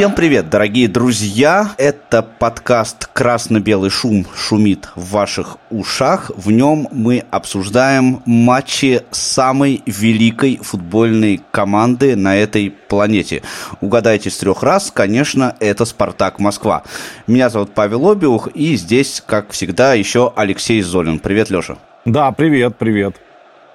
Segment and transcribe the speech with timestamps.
[0.00, 1.72] Всем привет, дорогие друзья!
[1.76, 6.30] Это подкаст «Красно-белый шум шумит в ваших ушах».
[6.34, 13.42] В нем мы обсуждаем матчи самой великой футбольной команды на этой планете.
[13.82, 16.82] Угадайте с трех раз, конечно, это «Спартак Москва».
[17.26, 21.18] Меня зовут Павел Обиух, и здесь, как всегда, еще Алексей Золин.
[21.18, 21.76] Привет, Леша.
[22.06, 23.16] Да, привет, привет.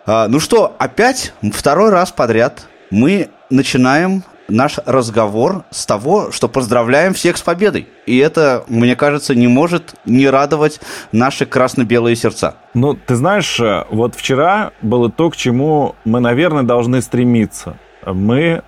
[0.07, 7.13] А, ну что, опять второй раз подряд мы начинаем наш разговор с того, что поздравляем
[7.13, 7.87] всех с победой.
[8.05, 10.79] И это, мне кажется, не может не радовать
[11.11, 12.55] наши красно-белые сердца.
[12.73, 17.77] Ну, ты знаешь, э, вот вчера было то, к чему мы, наверное, должны стремиться.
[18.05, 18.61] Мы,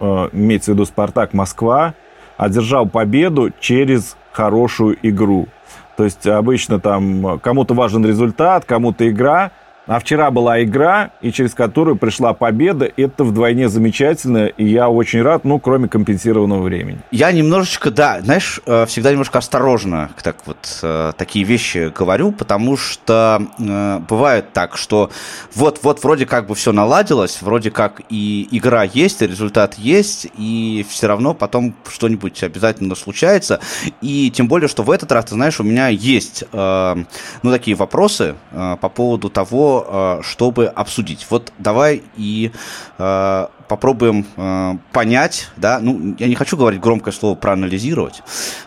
[0.00, 1.94] э, имеется в виду «Спартак Москва»,
[2.36, 5.48] одержал победу через хорошую игру.
[5.96, 9.52] То есть обычно там кому-то важен результат, кому-то игра–
[9.86, 12.90] а вчера была игра, и через которую пришла победа.
[12.96, 16.98] Это вдвойне замечательно, и я очень рад, ну, кроме компенсированного времени.
[17.10, 22.76] Я немножечко, да, знаешь, э, всегда немножко осторожно так вот э, такие вещи говорю, потому
[22.76, 25.10] что э, бывает так, что
[25.54, 30.86] вот-вот вроде как бы все наладилось, вроде как и игра есть, и результат есть, и
[30.88, 33.60] все равно потом что-нибудь обязательно случается.
[34.00, 37.04] И тем более, что в этот раз, ты знаешь, у меня есть, ну,
[37.42, 41.26] такие вопросы по поводу того, Э, чтобы обсудить.
[41.30, 42.52] Вот давай и
[42.98, 48.22] э, попробуем э, понять, да, ну, я не хочу говорить громкое слово проанализировать,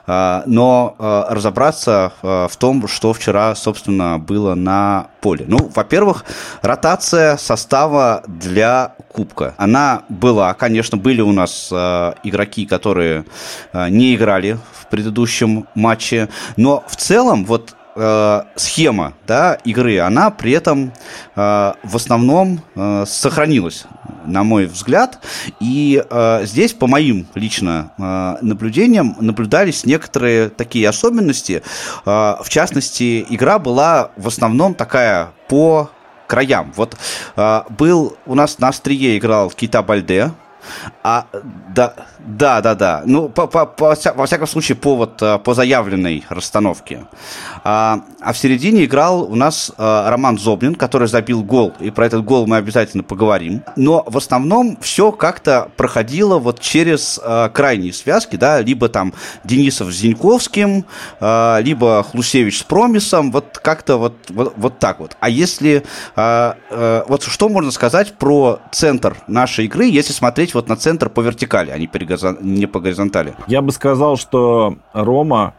[0.06, 5.46] э, но э, разобраться э, в том, что вчера, собственно, было на поле.
[5.48, 6.26] Ну, во-первых,
[6.62, 9.56] ротация состава для Кубка.
[9.58, 13.26] Она была, конечно, были у нас э, игроки, которые
[13.74, 20.30] э, не играли в предыдущем матче, но в целом вот э, схема да, игры, она
[20.30, 20.94] при этом
[21.36, 23.86] э, в основном э, сохранилась,
[24.26, 25.20] на мой взгляд.
[25.60, 31.64] И э, здесь, по моим лично э, наблюдениям, наблюдались некоторые такие особенности.
[32.06, 35.90] Э, в частности, игра была в основном такая по
[36.28, 36.74] краям.
[36.76, 36.96] Вот
[37.36, 40.32] э, был у нас на острие играл Кита Бальде,
[41.04, 41.28] а,
[41.74, 43.04] да, да, да, да.
[43.06, 47.06] Ну, по, по, по, во всяком случае, по, вот, э, по заявленной расстановке.
[47.64, 52.06] А, а в середине играл у нас а, Роман Зобнин, который забил гол, и про
[52.06, 53.64] этот гол мы обязательно поговорим.
[53.76, 59.14] Но в основном все как-то проходило вот через а, крайние связки, да, либо там
[59.44, 60.86] Денисов с Зиньковским,
[61.20, 65.16] а, либо Хлусевич с Промисом, вот как-то вот, вот, вот так вот.
[65.20, 65.84] А если,
[66.16, 71.10] а, а, вот что можно сказать про центр нашей игры, если смотреть вот на центр
[71.10, 71.90] по вертикали, а не,
[72.42, 73.34] не по горизонтали?
[73.48, 75.54] Я бы сказал, что Рома,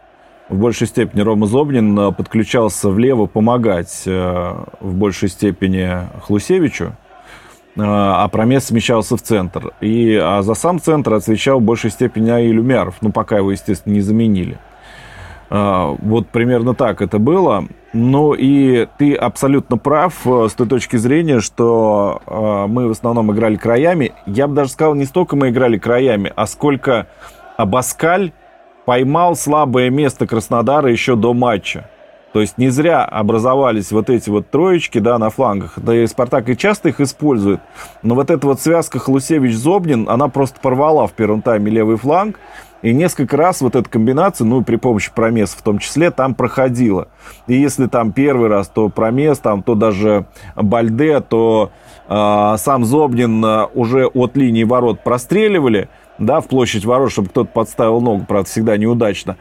[0.48, 6.90] в большей степени Рома Зобнин, э, подключался влево помогать э, в большей степени Хлусевичу, э,
[7.76, 9.72] а Промес смещался в центр.
[9.80, 13.94] И а за сам центр отвечал в большей степени Аиль Умяров, ну, пока его, естественно,
[13.94, 14.58] не заменили.
[15.50, 17.66] Вот примерно так это было.
[17.92, 23.32] Ну и ты абсолютно прав э, с той точки зрения, что э, мы в основном
[23.32, 24.12] играли краями.
[24.26, 27.06] Я бы даже сказал, не столько мы играли краями, а сколько
[27.56, 28.32] Абаскаль
[28.84, 31.88] поймал слабое место Краснодара еще до матча.
[32.32, 35.74] То есть не зря образовались вот эти вот троечки да, на флангах.
[35.76, 37.60] Да и Спартак и часто их использует.
[38.02, 42.38] Но вот эта вот связка Хлусевич-Зобнин, она просто порвала в первом тайме левый фланг.
[42.82, 47.08] И несколько раз вот эта комбинация, ну, при помощи промес в том числе, там проходила.
[47.46, 51.70] И если там первый раз, то промес, там, то даже Бальде, то
[52.08, 55.88] э, сам Зобнин э, уже от линии ворот простреливали,
[56.18, 59.36] да, в площадь ворот, чтобы кто-то подставил ногу, правда, всегда неудачно,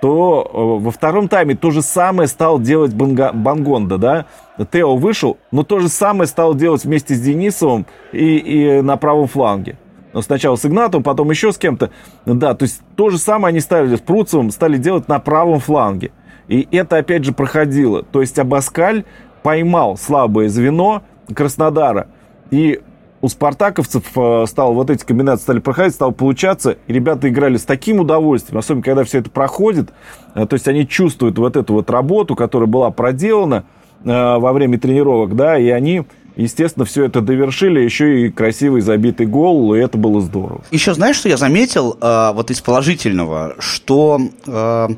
[0.00, 4.26] то э, во втором тайме то же самое стал делать Банга, Бангонда, да.
[4.72, 9.28] Тео вышел, но то же самое стал делать вместе с Денисовым и, и на правом
[9.28, 9.76] фланге.
[10.12, 11.90] Но сначала с Игнатом, потом еще с кем-то.
[12.24, 16.12] Да, то есть то же самое они ставили с Пруцевым, стали делать на правом фланге.
[16.48, 18.02] И это опять же проходило.
[18.02, 19.04] То есть Абаскаль
[19.42, 21.02] поймал слабое звено
[21.34, 22.08] Краснодара.
[22.50, 22.80] И
[23.20, 27.64] у спартаковцев э, стало вот эти комбинации стали проходить, стало получаться, и ребята играли с
[27.64, 29.90] таким удовольствием, особенно когда все это проходит,
[30.34, 33.64] э, то есть они чувствуют вот эту вот работу, которая была проделана
[34.04, 36.04] э, во время тренировок, да, и они
[36.38, 40.62] естественно, все это довершили, еще и красивый забитый гол, и это было здорово.
[40.70, 44.88] Еще знаешь, что я заметил э, вот из положительного, что э,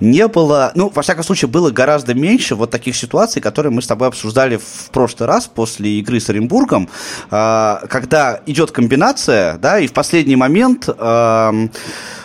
[0.00, 3.86] не было, ну, во всяком случае, было гораздо меньше вот таких ситуаций, которые мы с
[3.86, 6.88] тобой обсуждали в прошлый раз после игры с Оренбургом,
[7.30, 11.68] э, когда идет комбинация, да, и в последний момент э,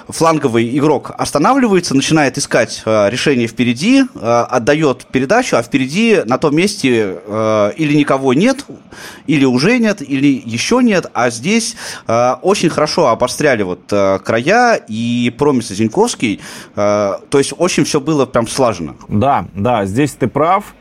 [0.07, 6.55] фланговый игрок останавливается, начинает искать э, решение впереди, э, отдает передачу, а впереди на том
[6.55, 8.65] месте э, или никого нет,
[9.27, 11.75] или уже нет, или еще нет, а здесь
[12.07, 16.39] э, очень хорошо обостряли вот э, края, и Промис Зиньковский,
[16.75, 18.95] э, то есть очень все было прям слажено.
[19.07, 20.73] Да, да, здесь ты прав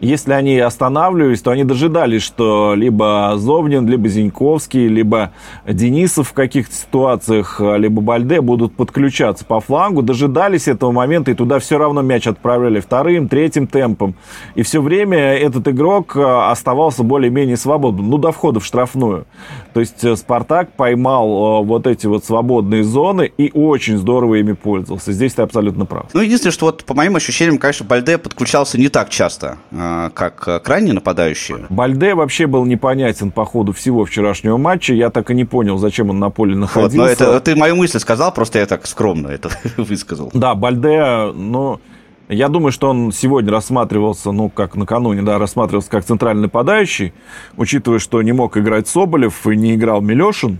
[0.00, 5.32] если они останавливались, то они дожидались, что либо Зовнин, либо Зиньковский, либо
[5.66, 11.58] Денисов в каких-то ситуациях, либо Бальде будут подключаться по флангу, дожидались этого момента, и туда
[11.58, 14.14] все равно мяч отправляли вторым, третьим темпом.
[14.54, 19.26] И все время этот игрок э, оставался более-менее свободным, ну, до входа в штрафную.
[19.72, 24.52] То есть э, Спартак поймал э, вот эти вот свободные зоны и очень здорово ими
[24.52, 25.12] пользовался.
[25.12, 26.06] Здесь ты абсолютно прав.
[26.12, 30.46] Ну, единственное, что вот по моим ощущениям, конечно, Бальде подключался не так часто а, как
[30.46, 31.66] э, крайне нападающие.
[31.68, 34.94] Бальде вообще был непонятен по ходу всего вчерашнего матча.
[34.94, 36.98] Я так и не понял, зачем он на поле находился.
[36.98, 40.30] Вот, но это, ты мою мысль сказал, просто я так скромно это высказал.
[40.34, 41.80] Да, Бальде, ну,
[42.28, 47.12] я думаю, что он сегодня рассматривался, ну, как накануне, да, рассматривался как центральный нападающий,
[47.56, 50.58] учитывая, что не мог играть Соболев и не играл Милешин.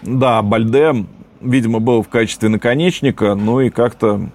[0.00, 1.04] Да, Бальде,
[1.42, 4.30] видимо, был в качестве наконечника, ну и как-то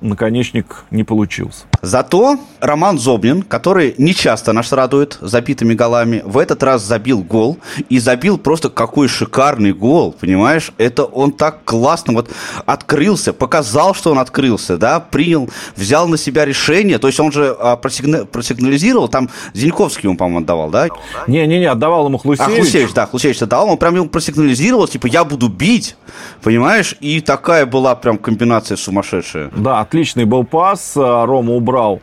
[0.00, 1.64] наконечник не получился.
[1.82, 7.58] Зато Роман Зобнин, который не часто нас радует забитыми голами, в этот раз забил гол.
[7.88, 10.72] И забил просто какой шикарный гол, понимаешь?
[10.78, 12.30] Это он так классно вот
[12.64, 16.98] открылся, показал, что он открылся, да, принял, взял на себя решение.
[16.98, 20.88] То есть он же а, просигна- просигнализировал, там Зиньковский ему, по-моему, отдавал, да?
[21.26, 22.48] Не-не-не, отдавал ему Хлусевич.
[22.52, 25.96] А, Хлусевич, да, Хлусевич отдавал, он прям ему просигнализировал, типа, я буду бить,
[26.42, 26.96] понимаешь?
[27.00, 29.50] И такая была прям комбинация сумасшедшая.
[29.56, 32.00] Да, отличный был пас, а, Рома убрал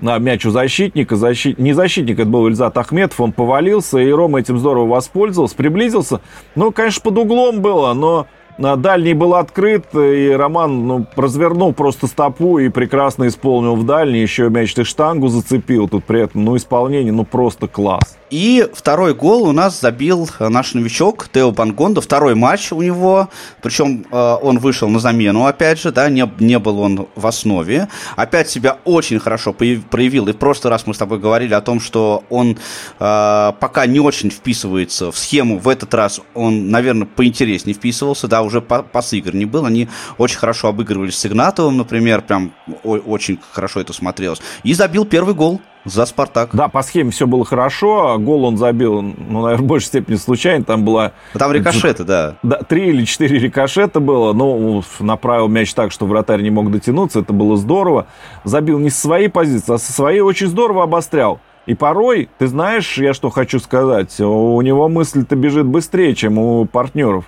[0.00, 1.16] на мяч у защитника.
[1.16, 1.58] Защит...
[1.58, 6.20] Не защитник, это был Ильзат Ахметов, он повалился, и Рома этим здорово воспользовался, приблизился.
[6.54, 8.26] Ну, конечно, под углом было, но
[8.60, 14.20] дальний был открыт, и Роман ну, развернул просто стопу и прекрасно исполнил в дальний.
[14.20, 15.88] Еще мяч ты штангу зацепил.
[15.88, 18.18] Тут при этом, ну, исполнение, ну, просто класс.
[18.30, 22.00] И второй гол у нас забил наш новичок Тео Бангонда.
[22.00, 23.28] Второй матч у него.
[23.60, 27.88] Причем э, он вышел на замену, опять же, да, не, не был он в основе.
[28.14, 30.28] Опять себя очень хорошо проявил.
[30.28, 32.56] И в прошлый раз мы с тобой говорили о том, что он
[33.00, 35.58] э, пока не очень вписывается в схему.
[35.58, 38.28] В этот раз он, наверное, поинтереснее вписывался.
[38.28, 39.64] Да, уже пас игр не был.
[39.64, 39.88] Они
[40.18, 42.20] очень хорошо обыгрывались с Игнатовым, например.
[42.22, 42.52] Прям
[42.84, 44.40] очень хорошо это смотрелось.
[44.62, 46.50] И забил первый гол за «Спартак».
[46.52, 48.18] Да, по схеме все было хорошо.
[48.18, 50.64] Гол он забил, ну, наверное, в большей степени случайно.
[50.64, 51.12] Там было...
[51.32, 52.36] Там рикошеты, да.
[52.42, 54.32] Да, три или четыре рикошета было.
[54.32, 57.20] Но направил мяч так, что вратарь не мог дотянуться.
[57.20, 58.06] Это было здорово.
[58.44, 61.40] Забил не со своей позиции, а со своей очень здорово обострял.
[61.66, 66.64] И порой, ты знаешь, я что хочу сказать, у него мысль-то бежит быстрее, чем у
[66.64, 67.26] партнеров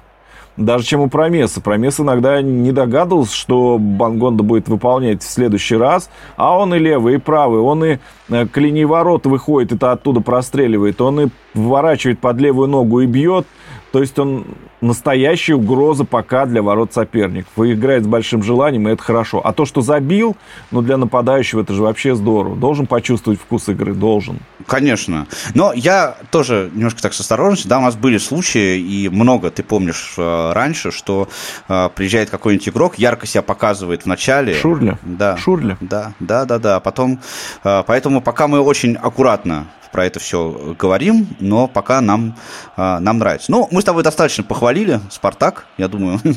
[0.57, 1.61] даже чем у Промеса.
[1.61, 7.15] Промес иногда не догадывался, что Бангонда будет выполнять в следующий раз, а он и левый,
[7.15, 12.19] и правый, он и э, к линии ворот выходит, это оттуда простреливает, он и вворачивает
[12.19, 13.47] под левую ногу и бьет.
[13.93, 14.47] То есть он
[14.81, 17.53] настоящая угроза пока для ворот соперников.
[17.59, 19.41] И играет с большим желанием, и это хорошо.
[19.45, 20.37] А то, что забил,
[20.71, 22.57] ну, для нападающего это же вообще здорово.
[22.57, 24.39] Должен почувствовать вкус игры, должен.
[24.67, 25.27] Конечно.
[25.55, 27.69] Но я тоже немножко так с осторожностью.
[27.69, 31.29] Да, у нас были случаи, и много, ты помнишь, э, раньше, что
[31.69, 34.55] э, приезжает какой-нибудь игрок, ярко себя показывает в начале.
[34.55, 34.99] Шурля.
[35.03, 35.37] Да.
[35.37, 35.77] Шурля.
[35.81, 36.81] Да, да, да, да.
[36.81, 37.21] Потом,
[37.63, 42.35] э, поэтому пока мы очень аккуратно про это все говорим, но пока нам,
[42.77, 43.53] а, нам нравится.
[43.53, 46.19] Ну, мы с тобой достаточно похвалили Спартак, я думаю.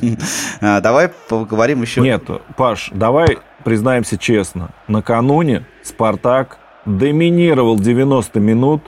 [0.62, 2.01] А, давай поговорим еще.
[2.01, 2.24] Нет,
[2.58, 4.70] Паш, давай признаемся честно.
[4.88, 8.84] Накануне Спартак доминировал 90 минут,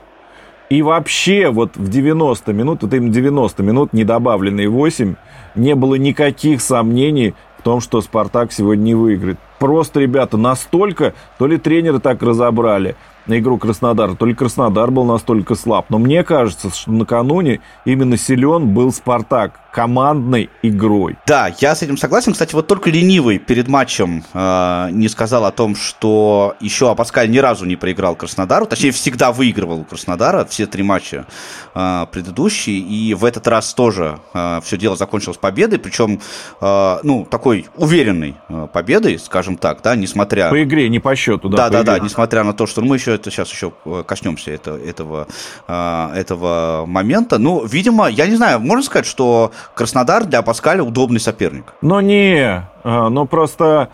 [0.69, 5.15] и вообще вот в 90 минут, вот именно 90 минут, не добавленные 8,
[5.55, 9.39] не было никаких сомнений в том, что Спартак сегодня не выиграет.
[9.59, 12.95] Просто, ребята, настолько, то ли тренеры так разобрали,
[13.27, 14.15] на игру Краснодара.
[14.15, 15.87] То ли Краснодар был настолько слаб.
[15.89, 21.17] Но мне кажется, что накануне именно силен был Спартак командной игрой.
[21.27, 22.33] Да, я с этим согласен.
[22.33, 27.37] Кстати, вот только ленивый перед матчем э, не сказал о том, что еще Апаскаль ни
[27.37, 28.65] разу не проиграл Краснодару.
[28.65, 31.27] Точнее, всегда выигрывал у Краснодара все три матча
[31.75, 32.79] э, предыдущие.
[32.79, 35.77] И в этот раз тоже э, все дело закончилось победой.
[35.77, 36.21] Причем,
[36.59, 40.49] э, ну, такой уверенной э, победой, скажем так, да, несмотря...
[40.49, 41.69] По игре, не по счету, да.
[41.69, 44.49] Да, да, да, несмотря на то, что ну, мы еще это сейчас еще э, коснемся
[44.49, 45.27] это, этого,
[45.67, 47.37] э, этого момента.
[47.37, 51.73] Ну, видимо, я не знаю, можно сказать, что Краснодар для Паскаля удобный соперник.
[51.81, 53.89] Но не, а, но просто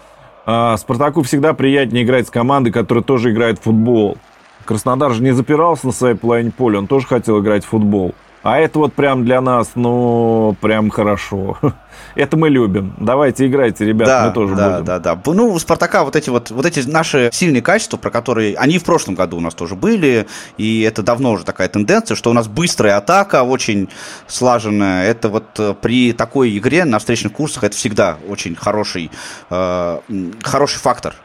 [0.46, 4.18] а, Спартаку всегда приятнее играть с командой, которая тоже играет в футбол.
[4.66, 8.14] Краснодар же не запирался на своей половине поля, он тоже хотел играть в футбол.
[8.44, 11.58] А это вот прям для нас, ну, прям хорошо.
[12.16, 12.94] Это мы любим.
[13.00, 14.86] Давайте играйте, ребята, да, мы тоже да, будем.
[14.86, 15.32] Да, да, да.
[15.32, 18.84] Ну, у Спартака вот эти вот, вот эти наши сильные качества, про которые они в
[18.84, 22.50] прошлом году у нас тоже были, и это давно уже такая тенденция, что у нас
[22.50, 23.88] быстрая атака, очень
[24.28, 25.06] слаженная.
[25.06, 29.10] Это вот э, при такой игре на встречных курсах это всегда очень хороший,
[29.50, 30.00] э,
[30.44, 31.16] хороший фактор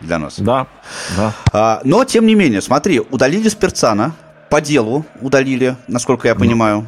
[0.00, 0.38] для нас.
[0.38, 0.66] Да,
[1.16, 1.32] да.
[1.52, 4.12] А, но, тем не менее, смотри, удалили Спирцана,
[4.48, 6.86] по делу удалили, насколько я понимаю.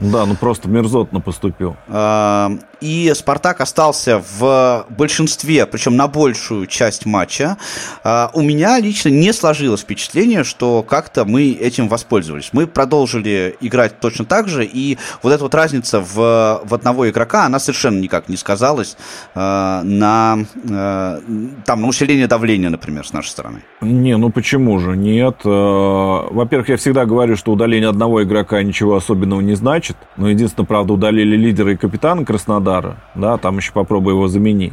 [0.00, 1.76] Да, ну просто мерзотно поступил.
[1.88, 7.56] А, и Спартак остался в большинстве, причем на большую часть матча.
[8.04, 12.50] А, у меня лично не сложилось впечатление, что как-то мы этим воспользовались.
[12.52, 17.46] Мы продолжили играть точно так же, и вот эта вот разница в, в одного игрока,
[17.46, 18.96] она совершенно никак не сказалась
[19.34, 20.38] а, на,
[20.70, 21.20] а,
[21.64, 23.62] там, на усиление давления, например, с нашей стороны.
[23.80, 24.96] Не, ну почему же?
[24.96, 25.40] Нет.
[25.44, 29.96] Во-первых, я всегда говорю, что удаление одного игрока ничего особенного не значит.
[30.16, 34.72] Но единственное, правда, удалили лидера и капитана Краснодара, Краснодара, да, там еще попробуй его замени.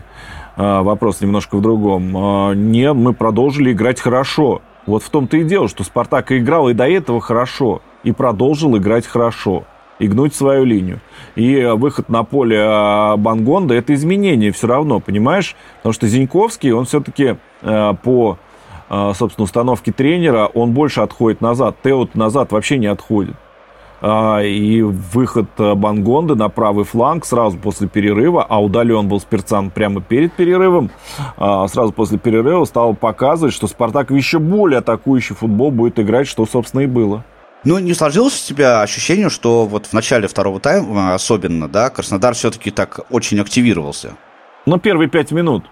[0.55, 2.11] А, вопрос немножко в другом.
[2.15, 4.61] А, нет, мы продолжили играть хорошо.
[4.85, 9.05] Вот в том-то и дело, что Спартак играл и до этого хорошо, и продолжил играть
[9.05, 9.63] хорошо,
[9.99, 10.99] и гнуть свою линию.
[11.35, 15.55] И выход на поле а, Бангонда– это изменение все равно, понимаешь?
[15.77, 18.37] Потому что Зиньковский, он все-таки по,
[18.89, 21.77] собственно, установке тренера, он больше отходит назад.
[21.81, 23.35] Теот назад вообще не отходит.
[24.05, 29.69] А, и выход э, Бангонды на правый фланг сразу после перерыва, а удален был Спирцан
[29.69, 30.91] прямо перед перерывом,
[31.37, 36.45] а, сразу после перерыва стал показывать, что Спартак еще более атакующий футбол будет играть, что,
[36.45, 37.23] собственно, и было.
[37.63, 42.33] Ну, не сложилось у тебя ощущение, что вот в начале второго тайма особенно, да, Краснодар
[42.33, 44.17] все-таки так очень активировался?
[44.65, 45.63] Ну, первые пять минут.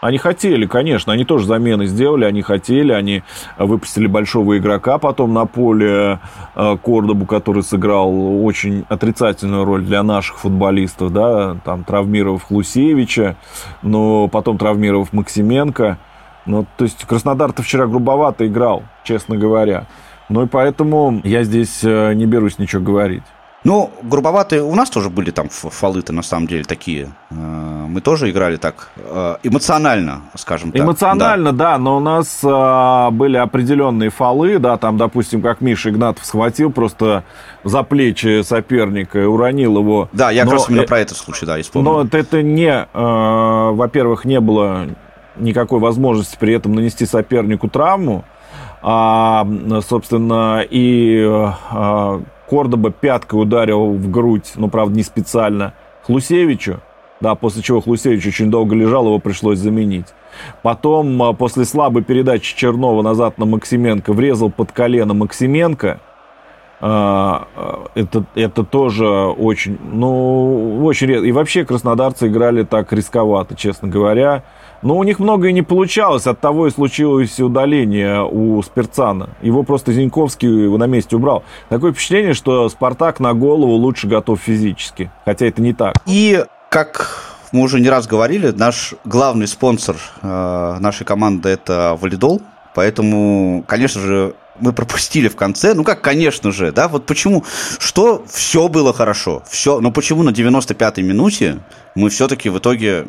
[0.00, 3.24] Они хотели, конечно, они тоже замены сделали, они хотели, они
[3.58, 6.20] выпустили большого игрока потом на поле
[6.54, 13.36] э, Кордобу, который сыграл очень отрицательную роль для наших футболистов, да, там травмировав Хлусевича,
[13.82, 15.98] но потом травмировав Максименко.
[16.46, 19.86] Ну, то есть Краснодар-то вчера грубовато играл, честно говоря.
[20.28, 23.24] Ну и поэтому я здесь э, не берусь ничего говорить.
[23.64, 27.08] Ну, грубоватые у нас тоже были там фолы-то на самом деле такие.
[27.88, 30.80] Э, мы тоже играли так э, эмоционально, скажем так.
[30.80, 35.90] Эмоционально, да, да но у нас а, были определенные фолы, да, там, допустим, как Миша
[35.90, 37.24] Игнатов схватил просто
[37.64, 40.08] за плечи соперника и уронил его.
[40.12, 41.92] Да, я но, как раз именно про этот случай, да, исполнил.
[41.92, 44.86] Но это не, э, во-первых, не было
[45.36, 48.24] никакой возможности при этом нанести сопернику травму,
[48.80, 49.46] а,
[49.86, 56.80] собственно, и а, Кордоба пяткой ударил в грудь, но, правда, не специально, Хлусевичу.
[57.20, 60.06] Да, после чего Хлусевич очень долго лежал, его пришлось заменить.
[60.62, 66.00] Потом, а, после слабой передачи Чернова назад на Максименко, врезал под колено Максименко.
[66.80, 71.26] А, а, это, это тоже очень, ну, очень редко.
[71.26, 74.44] И вообще краснодарцы играли так рисковато, честно говоря.
[74.80, 79.30] Но у них многое не получалось, от того и случилось удаление у Спирцана.
[79.42, 81.42] Его просто Зиньковский на месте убрал.
[81.68, 85.10] Такое впечатление, что Спартак на голову лучше готов физически.
[85.24, 85.96] Хотя это не так.
[86.06, 92.42] И как мы уже не раз говорили, наш главный спонсор э, нашей команды это Валидол.
[92.74, 95.74] Поэтому, конечно же, мы пропустили в конце.
[95.74, 97.44] Ну как, конечно же, да, вот почему,
[97.78, 101.58] что все было хорошо, все, но почему на 95-й минуте
[101.94, 103.06] мы все-таки в итоге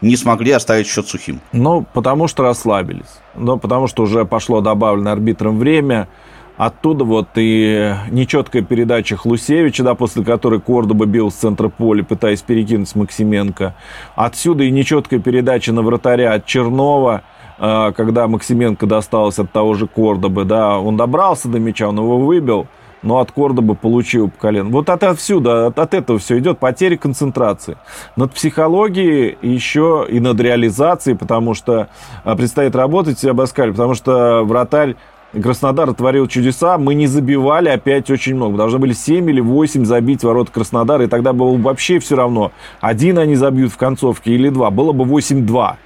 [0.00, 1.40] не смогли оставить счет сухим?
[1.52, 3.20] Ну, потому что расслабились.
[3.34, 6.08] Ну, потому что уже пошло добавленное арбитром время.
[6.56, 12.42] Оттуда вот и нечеткая передача Хлусевича, да, после которой Кордоба бил с центра поля, пытаясь
[12.42, 13.74] перекинуть Максименко.
[14.14, 17.22] Отсюда и нечеткая передача на вратаря от Чернова,
[17.58, 22.18] э, когда Максименко досталось от того же Кордобы, да, он добрался до мяча, он его
[22.18, 22.68] выбил,
[23.02, 24.70] но от Кордоба получил по колено.
[24.70, 27.76] Вот от отсюда, от, от этого все идет потеря концентрации.
[28.14, 31.88] Над психологией еще и над реализацией, потому что
[32.24, 34.96] а, предстоит работать в Абаскале, потому что вратарь
[35.42, 38.56] Краснодар творил чудеса, мы не забивали опять очень много.
[38.56, 42.52] Должны были 7 или 8 забить ворот Краснодара, и тогда было бы вообще все равно.
[42.80, 44.70] Один они забьют в концовке или два.
[44.70, 45.76] Было бы 8-2.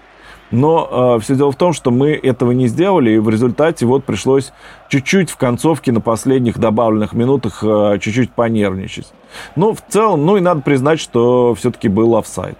[0.50, 4.04] Но э, все дело в том, что мы этого не сделали, и в результате вот
[4.04, 4.52] пришлось
[4.88, 9.12] чуть-чуть в концовке на последних добавленных минутах э, чуть-чуть понервничать.
[9.56, 12.56] Но в целом, ну и надо признать, что все-таки был офсайд.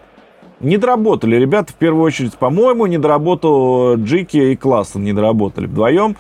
[0.61, 6.17] Не доработали ребята, в первую очередь, по-моему, не доработал Джики и Классен, не доработали вдвоем.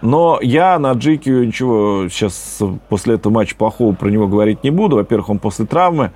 [0.00, 4.96] Но я на Джики ничего сейчас после этого матча плохого про него говорить не буду.
[4.96, 6.12] Во-первых, он после травмы.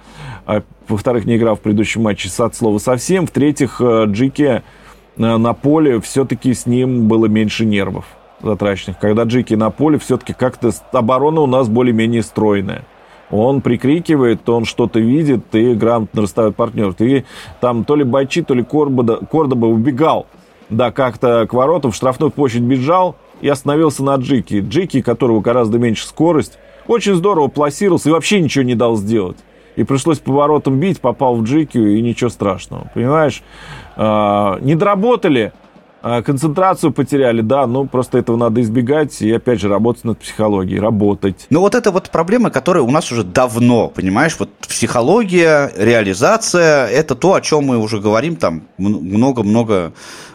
[0.47, 3.27] А, во-вторых, не играл в предыдущем матче от слова совсем.
[3.27, 4.63] В-третьих, э, Джики
[5.17, 8.07] на поле все-таки с ним было меньше нервов.
[8.41, 12.85] затраченных, когда Джики на поле, все-таки как-то оборона у нас более-менее стройная.
[13.31, 16.95] Он прикрикивает, он что-то видит и грамотно расставит партнеров.
[16.97, 17.25] Ты
[17.61, 20.27] там то ли Байчи, то ли Кордоба, Кордоба убегал,
[20.71, 24.65] да, как-то к воротам в штрафную площадь бежал и остановился на Джики.
[24.67, 29.37] Джики, которого гораздо меньше скорость, очень здорово пласировался и вообще ничего не дал сделать.
[29.77, 32.91] И пришлось поворотом бить, попал в Джикию, и ничего страшного.
[32.95, 33.43] Понимаешь,
[33.95, 35.53] а, не доработали,
[36.03, 41.47] концентрацию потеряли, да, ну просто этого надо избегать и опять же работать над психологией, работать.
[41.51, 47.15] Ну вот это вот проблема, которая у нас уже давно, понимаешь, вот психология, реализация, это
[47.15, 49.93] то, о чем мы уже говорим там много-много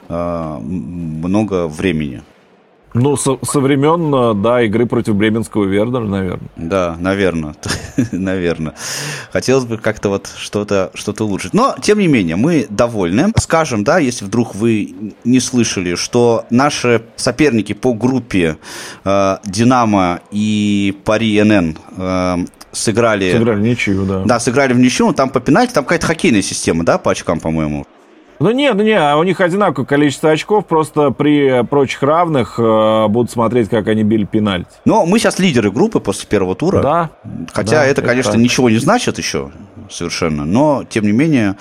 [0.09, 2.21] а, много времени.
[2.93, 6.49] Ну, со, со времен, э, да, игры против Бременского Вердера, наверное.
[6.55, 7.55] Да, наверное,
[8.11, 8.75] наверное.
[9.31, 11.53] Хотелось бы как-то вот что-то что улучшить.
[11.53, 13.31] Но, тем не менее, мы довольны.
[13.37, 18.57] Скажем, да, если вдруг вы не слышали, что наши соперники по группе
[19.03, 23.31] э, «Динамо» и «Пари НН» э, сыграли...
[23.31, 24.23] Сыграли ничью, да.
[24.25, 27.87] Да, сыграли в ничью, там по пенальти, там какая-то хоккейная система, да, по очкам, по-моему.
[28.43, 33.07] Ну нет, ну не, а у них одинаковое количество очков, просто при прочих равных э,
[33.07, 34.67] будут смотреть, как они били пенальти.
[34.83, 36.81] Но мы сейчас лидеры группы после первого тура.
[36.81, 37.09] Да.
[37.53, 39.51] Хотя да, это, конечно, это ничего не значит еще
[39.89, 41.55] совершенно, но тем не менее...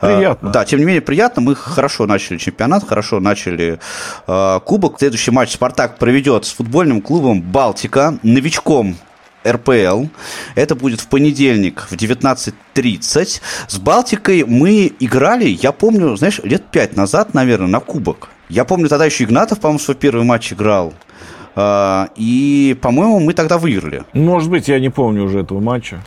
[0.00, 0.50] Э, приятно.
[0.50, 1.42] Э, да, тем не менее приятно.
[1.42, 3.80] Мы хорошо начали чемпионат, хорошо начали
[4.28, 5.00] э, кубок.
[5.00, 8.94] Следующий матч «Спартак» проведет с футбольным клубом «Балтика», новичком
[9.50, 10.06] РПЛ.
[10.54, 13.40] Это будет в понедельник в 19.30.
[13.68, 18.30] С Балтикой мы играли, я помню, знаешь, лет пять назад, наверное, на кубок.
[18.48, 20.94] Я помню, тогда еще Игнатов, по-моему, свой первый матч играл.
[21.54, 24.04] А, и, по-моему, мы тогда выиграли.
[24.12, 26.02] Может быть, я не помню уже этого матча.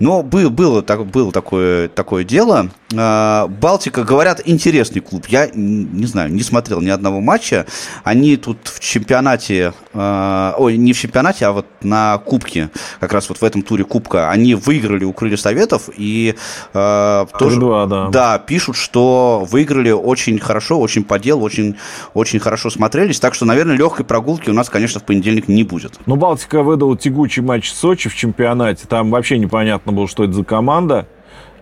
[0.00, 2.70] Но был, было, так, было такое, такое дело.
[2.96, 5.26] А, Балтика, говорят, интересный клуб.
[5.28, 7.66] Я не знаю, не смотрел ни одного матча.
[8.02, 12.70] Они тут в чемпионате, а, ой, не в чемпионате, а вот на Кубке,
[13.00, 16.34] как раз вот в этом туре Кубка, они выиграли у Крылья Советов и
[16.72, 18.08] э, тоже, да.
[18.08, 21.76] да, пишут, что выиграли очень хорошо, очень по делу, очень,
[22.14, 23.20] очень хорошо смотрелись.
[23.20, 25.98] Так что, наверное, легкой прогулки у нас, конечно, в понедельник не будет.
[26.06, 28.86] Ну, Балтика выдала тягучий матч Сочи в чемпионате.
[28.88, 31.06] Там вообще непонятно было, что это за команда.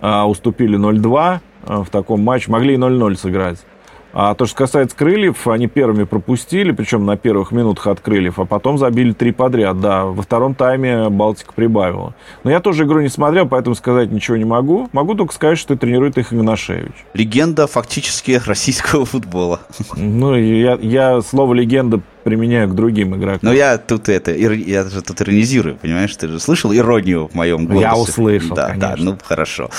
[0.03, 2.51] А, уступили 0-2 а, в таком матче.
[2.51, 3.65] Могли и 0-0 сыграть.
[4.13, 8.45] А то, что касается крыльев, они первыми пропустили, причем на первых минутах от крыльев, а
[8.45, 9.81] потом забили три подряд.
[9.81, 12.15] Да, во втором тайме Балтика прибавила.
[12.45, 14.89] Но я тоже игру не смотрел, поэтому сказать ничего не могу.
[14.93, 16.93] Могу только сказать, что тренирует их Игнашевич.
[17.15, 19.61] Легенда фактически российского футбола.
[19.97, 23.41] Ну, я, я слово легенда применяю к другим игрокам.
[23.43, 26.15] Но я тут это, я же тут иронизирую, понимаешь?
[26.17, 27.81] Ты же слышал иронию в моем голосе?
[27.83, 28.89] Я услышал, Да, конечно.
[28.89, 29.71] да, ну хорошо.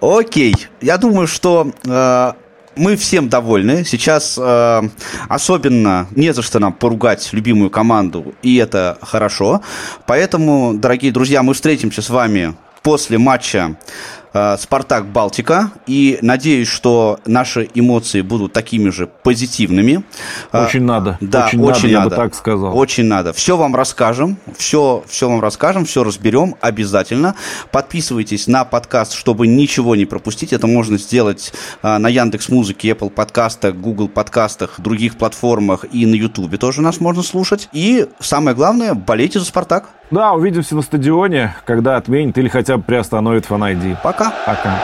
[0.00, 2.32] Окей, я думаю, что э,
[2.76, 3.84] мы всем довольны.
[3.84, 4.82] Сейчас э,
[5.28, 9.62] особенно не за что нам поругать любимую команду, и это хорошо.
[10.06, 13.76] Поэтому, дорогие друзья, мы встретимся с вами после матча
[14.58, 15.70] Спартак Балтика.
[15.86, 20.02] И надеюсь, что наши эмоции будут такими же позитивными.
[20.52, 21.18] Э, очень надо.
[21.20, 22.76] Да, очень, очень надо, надо, я бы так сказал.
[22.76, 23.32] Очень надо.
[23.32, 24.36] Все вам расскажем.
[24.56, 27.34] Все, все вам расскажем, все разберем обязательно.
[27.70, 30.52] Подписывайтесь на подкаст, чтобы ничего не пропустить.
[30.52, 36.14] Это можно сделать э, на Яндекс Музыке, Apple подкастах, Google подкастах, других платформах и на
[36.14, 37.68] Ютубе тоже нас можно слушать.
[37.72, 39.90] И самое главное, болейте за Спартак.
[40.14, 43.96] Да, увидимся на стадионе, когда отменит или хотя бы приостановит фан -ID.
[44.00, 44.32] Пока.
[44.46, 44.78] Пока.